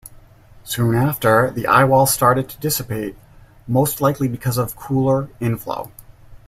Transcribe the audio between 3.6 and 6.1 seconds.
most likely because of cooler inflow.